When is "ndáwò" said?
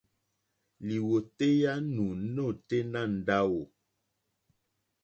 3.17-3.61